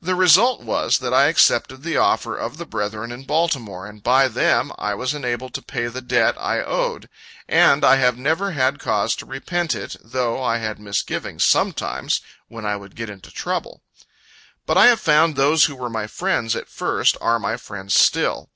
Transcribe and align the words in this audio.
The 0.00 0.14
result 0.14 0.62
was, 0.62 1.00
that 1.00 1.12
I 1.12 1.26
accepted 1.26 1.82
the 1.82 1.98
offer 1.98 2.34
of 2.34 2.56
the 2.56 2.64
brethren 2.64 3.12
in 3.12 3.24
Baltimore; 3.24 3.84
and 3.86 4.02
by 4.02 4.26
them 4.26 4.72
I 4.78 4.94
was 4.94 5.12
enabled 5.12 5.52
to 5.52 5.60
pay 5.60 5.86
the 5.88 6.00
debt 6.00 6.34
I 6.38 6.60
owed; 6.62 7.10
and 7.46 7.84
I 7.84 7.96
have 7.96 8.16
never 8.16 8.52
had 8.52 8.78
cause 8.78 9.14
to 9.16 9.26
repent 9.26 9.74
it 9.74 9.96
though 10.02 10.42
I 10.42 10.56
had 10.56 10.80
misgivings 10.80 11.44
sometimes, 11.44 12.22
when 12.48 12.64
I 12.64 12.76
would 12.76 12.96
get 12.96 13.10
into 13.10 13.30
trouble. 13.30 13.82
But 14.64 14.78
I 14.78 14.86
have 14.86 15.00
found 15.00 15.36
those 15.36 15.66
who 15.66 15.76
were 15.76 15.90
my 15.90 16.06
friends 16.06 16.56
at 16.56 16.70
first, 16.70 17.18
are 17.20 17.38
my 17.38 17.58
friends 17.58 17.92
still. 17.92 18.48